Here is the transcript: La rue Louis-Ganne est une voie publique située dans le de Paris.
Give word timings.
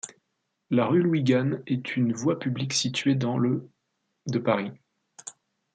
La 0.71 0.87
rue 0.87 1.03
Louis-Ganne 1.03 1.61
est 1.67 1.95
une 1.95 2.11
voie 2.11 2.39
publique 2.39 2.73
située 2.73 3.13
dans 3.13 3.37
le 3.37 3.69
de 4.25 4.39
Paris. 4.39 4.71